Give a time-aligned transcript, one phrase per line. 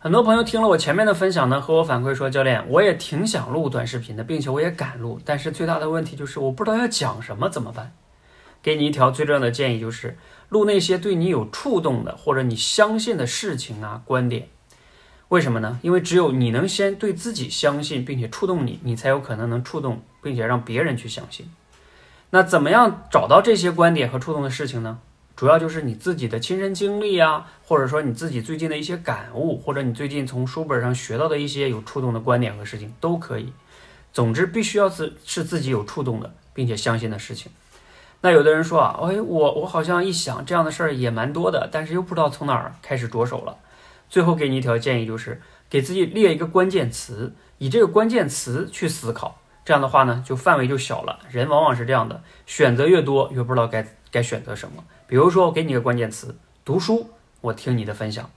[0.00, 7.92] 很多朋友听了我前面的分享呢，和我反馈说，教练，我也挺想录短视频的，并且我也敢录，但是最大的问题就是我不知道要讲什么，怎么办？
[8.62, 10.16] 给你一条最重要的建议，就是
[10.50, 14.48] 录那些对你有触动的或者你相信的事情啊、观点。
[15.30, 15.80] 为什么呢？
[15.82, 21.50] 因为只有你能先对自己相信，并且触动你，你才有可能能触动，并且让别人去相信。
[22.30, 25.00] 那怎么样找到这些观点和触动的事情呢？
[25.38, 33.52] 主要就是你自己的亲身经历啊，或者说你自己最近的一些感悟，或者你最近从书本上学到的一些有触动的观点和事情都可以。
[34.12, 37.52] 总之，必须要是是自己有触动的，并且相信的事情。
[38.20, 43.56] 那有的人说啊，哎，我我好像一想这样的事儿也蛮多的，但是又不知道从哪儿开始着手了。
[44.10, 49.40] 最后给你一条建议，就是给自己列一个关键词，以这个关键词去思考。
[49.68, 51.18] 这样的话呢，就范围就小了。
[51.28, 54.82] 人往往是这样的，选择越多，越不知道该该选择什么。
[55.06, 57.10] 比如说，我给你个关键词，读书，
[57.42, 58.30] 我听你的分享。